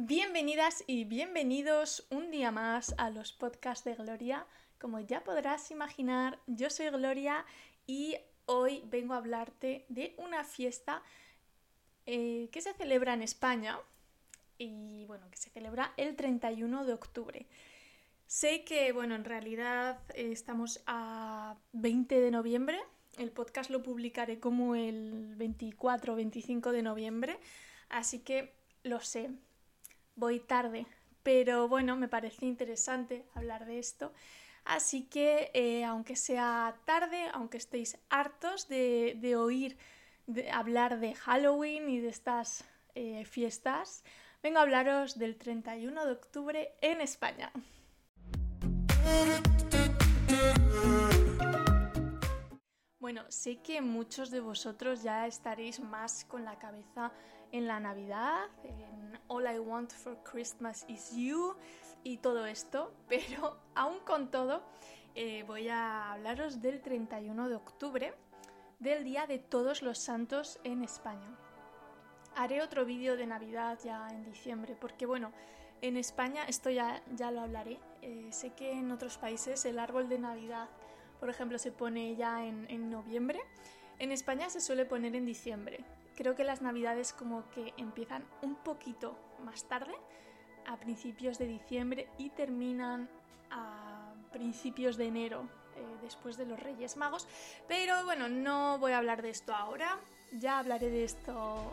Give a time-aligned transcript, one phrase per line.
[0.00, 4.46] Bienvenidas y bienvenidos un día más a los podcasts de Gloria.
[4.78, 7.44] Como ya podrás imaginar, yo soy Gloria
[7.84, 8.16] y
[8.46, 11.02] hoy vengo a hablarte de una fiesta
[12.06, 13.76] eh, que se celebra en España
[14.56, 17.46] y bueno, que se celebra el 31 de octubre.
[18.28, 22.78] Sé que, bueno, en realidad estamos a 20 de noviembre.
[23.16, 27.40] El podcast lo publicaré como el 24 o 25 de noviembre.
[27.88, 28.54] Así que
[28.84, 29.30] lo sé,
[30.18, 30.86] voy tarde.
[31.22, 34.12] Pero bueno, me parece interesante hablar de esto.
[34.64, 39.78] Así que, eh, aunque sea tarde, aunque estéis hartos de, oír
[40.26, 42.64] de hablar de Halloween y de estas
[42.94, 44.04] eh, fiestas,
[44.42, 47.50] vengo a hablaros del 31 de octubre en España.
[52.98, 57.10] Bueno, sé que muchos de vosotros ya estaréis más con la cabeza
[57.52, 61.54] en la Navidad, en All I Want for Christmas is You
[62.02, 64.62] y todo esto, pero aún con todo
[65.14, 68.14] eh, voy a hablaros del 31 de octubre,
[68.78, 71.36] del Día de Todos los Santos en España.
[72.36, 75.32] Haré otro vídeo de Navidad ya en diciembre, porque bueno,
[75.80, 80.08] en España, esto ya, ya lo hablaré, eh, sé que en otros países el árbol
[80.08, 80.68] de Navidad,
[81.20, 83.40] por ejemplo, se pone ya en, en noviembre.
[83.98, 85.84] En España se suele poner en diciembre.
[86.18, 89.94] Creo que las navidades como que empiezan un poquito más tarde,
[90.66, 93.08] a principios de diciembre y terminan
[93.52, 97.28] a principios de enero, eh, después de los Reyes Magos.
[97.68, 100.00] Pero bueno, no voy a hablar de esto ahora,
[100.32, 101.72] ya hablaré de esto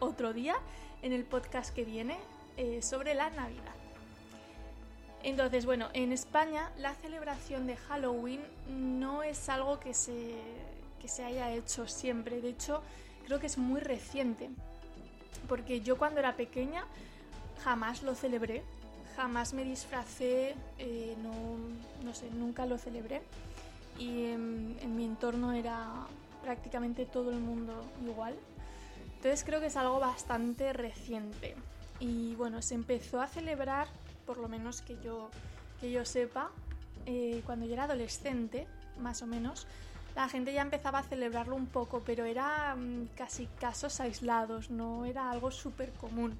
[0.00, 0.56] otro día
[1.02, 2.18] en el podcast que viene.
[2.56, 3.74] Eh, sobre la Navidad.
[5.24, 10.36] Entonces, bueno, en España la celebración de Halloween no es algo que se,
[11.00, 12.40] que se haya hecho siempre.
[12.40, 12.82] De hecho,
[13.24, 14.50] creo que es muy reciente.
[15.48, 16.84] Porque yo cuando era pequeña
[17.62, 18.62] jamás lo celebré.
[19.16, 21.56] Jamás me disfracé, eh, no,
[22.04, 23.22] no, sé, nunca lo celebré.
[23.98, 26.06] Y en, en mi entorno era
[26.42, 28.34] prácticamente todo el mundo igual.
[29.16, 31.54] Entonces creo que es algo bastante reciente.
[32.00, 33.88] Y bueno, se empezó a celebrar,
[34.26, 35.30] por lo menos que yo,
[35.80, 36.50] que yo sepa,
[37.06, 38.66] eh, cuando yo era adolescente,
[38.98, 39.66] más o menos,
[40.14, 45.04] la gente ya empezaba a celebrarlo un poco, pero era mm, casi casos aislados, no
[45.04, 46.38] era algo súper común.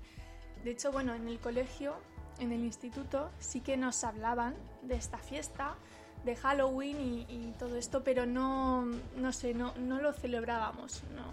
[0.62, 1.94] De hecho, bueno, en el colegio,
[2.38, 5.74] en el instituto, sí que nos hablaban de esta fiesta,
[6.24, 8.86] de Halloween y, todo esto, pero no,
[9.16, 11.26] no sé, no, no lo celebrábamos, no,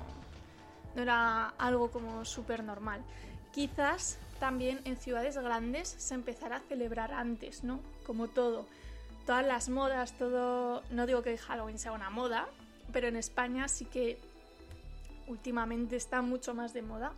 [0.95, 3.01] no era algo como súper normal.
[3.53, 7.79] Quizás también en ciudades grandes se empezará a celebrar antes, ¿no?
[8.05, 8.65] Como todo.
[9.25, 10.83] Todas las modas, todo...
[10.89, 12.47] No digo que Halloween sea una moda,
[12.91, 14.17] pero en España sí que
[15.27, 17.13] últimamente está mucho más de moda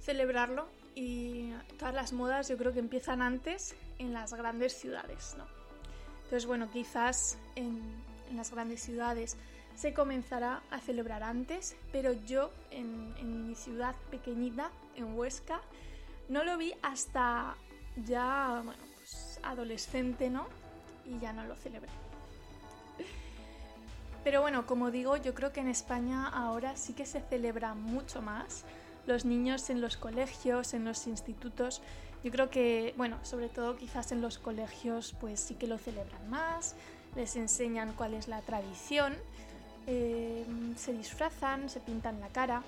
[0.00, 5.46] celebrarlo y todas las modas yo creo que empiezan antes en las grandes ciudades, ¿no?
[6.24, 7.80] Entonces, bueno, quizás en,
[8.30, 9.36] en las grandes ciudades
[9.74, 15.60] se comenzará a celebrar antes, pero yo en, mi ciudad pequeñita, en Huesca,
[16.28, 17.56] no lo vi hasta
[18.04, 20.46] ya, bueno, pues adolescente, ¿no?
[21.06, 21.90] Y ya no lo celebré.
[24.22, 28.22] Pero bueno, como digo, yo creo que en España ahora sí que se celebra mucho
[28.22, 28.64] más.
[29.06, 31.82] Los niños en los colegios, en los institutos,
[32.22, 36.30] yo creo que, bueno, sobre todo quizás en los colegios, pues sí que lo celebran
[36.30, 36.74] más,
[37.16, 39.14] les enseñan cuál es la tradición
[39.86, 40.44] eh,
[40.76, 42.62] se disfrazan, se pintan la cara.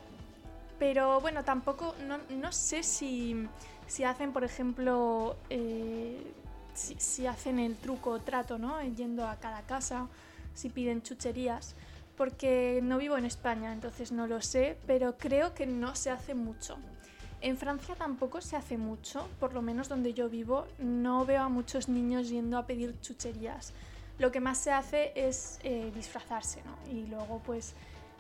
[0.78, 1.94] Pero bueno, tampoco,
[2.28, 3.48] no, sé si,
[4.04, 6.20] hacen, por ejemplo, eh,
[6.76, 8.80] si, hacen el truco o trato, ¿no?
[8.82, 10.08] Yendo a cada casa,
[10.54, 11.74] si piden chucherías,
[12.16, 16.34] porque no vivo en España, entonces no lo sé, pero creo que no se hace
[16.34, 16.76] mucho.
[17.40, 21.48] En Francia tampoco se hace mucho, por lo menos donde yo vivo, no veo a
[21.48, 23.72] muchos niños yendo a pedir chucherías
[24.18, 26.90] lo que más se hace es eh, disfrazarse, ¿no?
[26.90, 27.74] Y luego pues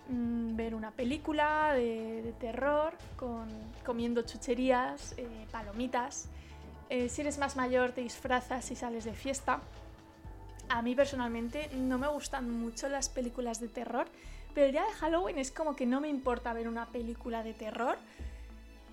[0.08, 3.48] mm, ver una película de, terror con,
[3.84, 6.28] comiendo chucherías, eh, palomitas.
[6.88, 9.60] Eh, si eres más mayor te disfrazas y sales de fiesta.
[10.68, 14.06] A mí personalmente no me gustan mucho las películas de terror,
[14.54, 17.54] pero el día de Halloween es como que no me importa ver una película de
[17.54, 17.96] terror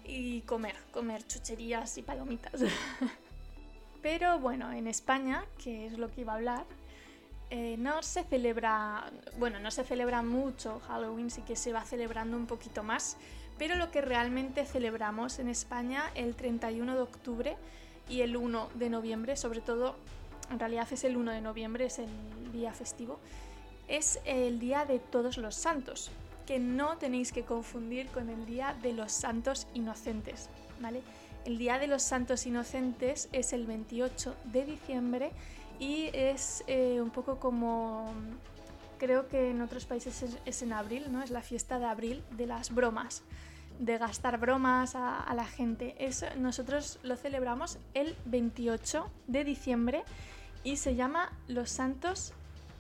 [0.04, 2.62] y comer, comer chucherías y palomitas.
[4.02, 6.66] pero bueno, en España, que es lo que iba a hablar,
[7.50, 12.36] eh, no se celebra, bueno, no se celebra mucho Halloween, sí que se va celebrando
[12.36, 13.18] un poquito más,
[13.58, 17.58] pero lo que realmente celebramos en España el 31 de octubre
[18.14, 19.96] y el 1 de noviembre, sobre todo,
[20.52, 22.08] en realidad es el 1 de noviembre, es el
[22.52, 23.20] día festivo,
[23.88, 26.12] es el día de todos los santos,
[26.46, 30.48] que no tenéis que confundir con el día de los santos inocentes,
[30.80, 31.02] ¿vale?
[31.46, 35.32] El Día de los Santos Inocentes es el 28 de diciembre
[35.78, 38.14] y es eh, un poco como,
[38.98, 41.22] creo que en otros países es, en abril, ¿no?
[41.22, 43.24] Es la fiesta de abril de las bromas,
[43.80, 45.96] de gastar bromas a, la gente.
[46.38, 50.04] nosotros lo celebramos el 28 de diciembre
[50.64, 52.34] y se llama Los Santos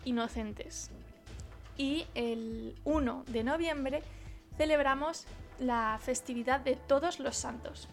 [0.06, 0.92] Inocentes.
[1.78, 4.04] Y el 1 de noviembre
[4.58, 5.26] celebramos
[5.60, 7.88] la festividad de todos los santos.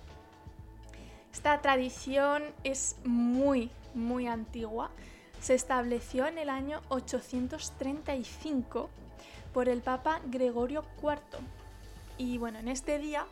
[1.32, 4.91] Esta tradición es muy, muy antigua.
[5.41, 8.91] Se estableció en el año 835
[9.55, 11.41] por el Papa Gregorio IV.
[12.20, 13.25] Y bueno, en este día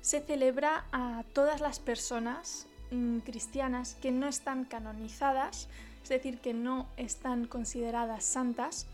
[0.00, 5.68] se celebra a todas las personas mm, cristianas que no están canonizadas,
[6.02, 8.86] es decir, que no están consideradas santas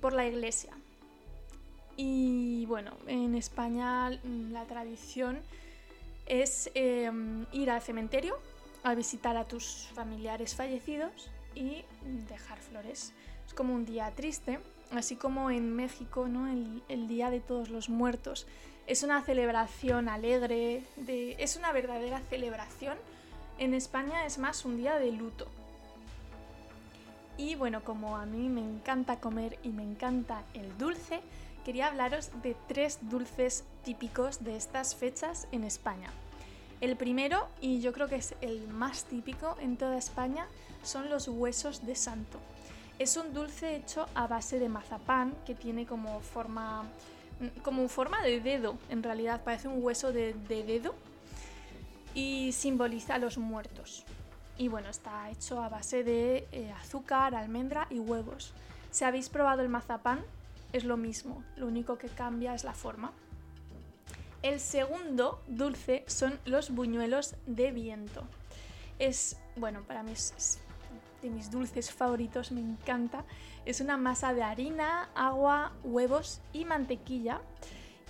[0.00, 0.72] por la Iglesia.
[1.98, 5.38] Y bueno, en España mm, la tradición
[6.24, 8.38] es em, ir al cementerio
[8.84, 11.84] a visitar a tus familiares fallecidos y
[12.26, 13.12] dejar flores.
[13.46, 14.60] Es como un día triste,
[14.92, 16.48] así como en México, ¿no?
[16.88, 18.46] el, Día de Todos los Muertos.
[18.88, 22.96] Es una celebración alegre, de, es una verdadera celebración.
[23.58, 25.46] En España es más un día de luto.
[27.36, 31.20] Y bueno, como a mí me encanta comer y me encanta el dulce,
[31.66, 36.10] quería hablaros de tres dulces típicos de estas fechas en España.
[36.80, 40.46] El primero, y yo creo que es el más típico en toda España,
[40.82, 42.38] son los huesos de santo.
[42.98, 46.86] Es un dulce hecho a base de mazapán que tiene como forma
[47.62, 50.94] como forma de dedo, en realidad parece un hueso de, dedo
[52.14, 54.04] y simboliza a los muertos.
[54.56, 58.52] Y bueno, está hecho a base de eh, azúcar, almendra y huevos.
[58.90, 60.24] Si habéis probado el mazapán,
[60.72, 63.12] es lo mismo, lo único que cambia es la forma.
[64.42, 68.24] El segundo dulce son los buñuelos de viento.
[68.98, 70.60] Es, bueno, para mí es,
[71.22, 73.24] de mis dulces favoritos, me encanta.
[73.64, 77.40] Es una masa de harina, agua, huevos y mantequilla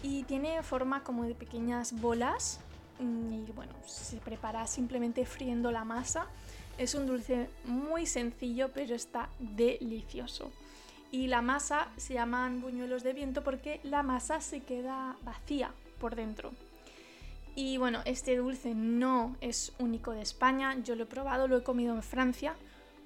[0.03, 2.61] y tiene forma como de pequeñas bolas
[3.01, 6.27] mm, y bueno, se prepara simplemente friendo la masa.
[6.77, 10.53] Es un dulce muy sencillo pero está delicioso
[11.11, 16.15] y la masa se llaman buñuelos de viento porque la masa se queda vacía por
[16.15, 16.53] dentro.
[17.55, 21.63] Y bueno, este dulce no es único de España, yo lo he probado, lo he
[21.63, 22.55] comido en Francia,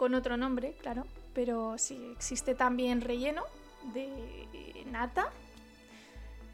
[0.03, 3.45] con otro nombre, claro, pero sí, existe también relleno
[3.95, 5.31] de nata,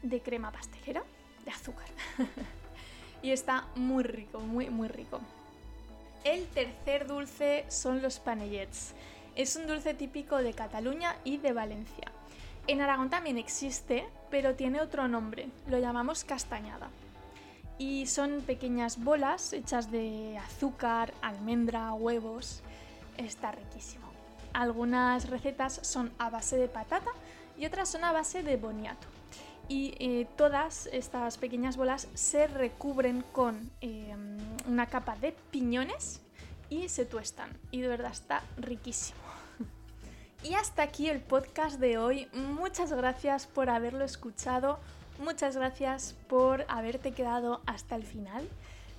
[0.03, 1.01] de crema pastelera,
[1.43, 1.87] de azúcar.
[3.23, 5.19] y está muy rico, muy, muy rico.
[6.23, 8.93] El tercer dulce son los panellets.
[9.35, 12.11] Es un dulce típico de Cataluña y de Valencia.
[12.67, 16.91] En Aragón también existe, pero tiene otro nombre, lo llamamos castañada.
[17.79, 22.61] Y son pequeñas bolas hechas de azúcar, almendra, huevos.
[23.19, 24.05] Está riquísimo.
[24.53, 27.11] Algunas recetas son a base de patata
[27.57, 29.07] y otras son a base de boniato.
[29.67, 34.15] Y eh, todas estas pequeñas bolas se recubren con eh,
[34.67, 36.21] una capa de piñones
[36.69, 37.49] y se tuestan.
[37.71, 39.19] Y de verdad está riquísimo.
[40.41, 42.29] Y hasta aquí el podcast de hoy.
[42.31, 44.79] Muchas gracias por haberlo escuchado.
[45.21, 48.47] Muchas gracias por haberte quedado hasta el final.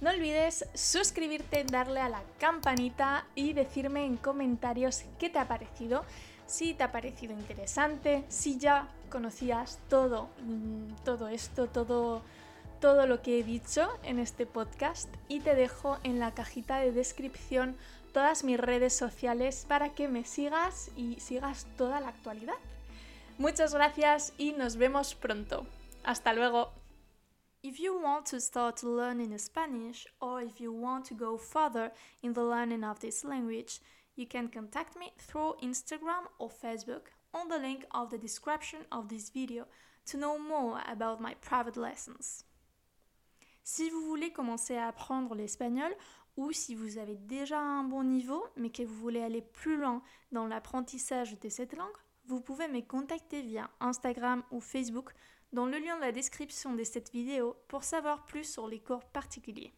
[0.00, 6.05] No olvides suscribirte, darle a la campanita y decirme en comentarios qué te ha parecido,
[6.46, 12.22] si te ha parecido interesante, si ya conocías todo, mm, todo esto, todo,
[12.81, 16.93] todo lo que he dicho en este podcast y te dejo en la cajita de
[16.93, 17.77] descripción
[18.15, 22.56] todas mis redes sociales para que me sigas y sigas toda la actualidad.
[23.36, 25.67] Muchas gracias y nos vemos pronto.
[26.05, 26.80] Hasta luego.
[27.62, 32.32] If you want to start learning Spanish or if you want to go further in
[32.32, 33.81] the learning of this language,
[34.17, 39.10] you can contact me through Instagram or Facebook on the link of the description of
[39.10, 39.67] this video
[40.06, 42.44] to know more about my private lessons.
[43.62, 45.94] Si vous voulez commencer à apprendre l'espagnol
[46.38, 50.02] ou si vous avez déjà un bon niveau mais que vous voulez aller plus loin
[50.32, 55.12] dans l'apprentissage de cette langue, vous pouvez me contacter via Instagram ou Facebook
[55.53, 59.05] dans le lien de la description de cette vidéo pour savoir plus sur les cours
[59.05, 59.75] particuliers.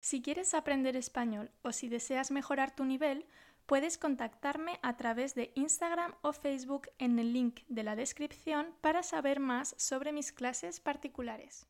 [0.00, 3.24] Si quieres aprender español o si deseas mejorar tu nivel,
[3.66, 9.02] puedes contactarme a través de Instagram o Facebook en el link de la descripción para
[9.02, 11.66] saber más sobre mis clases particulares.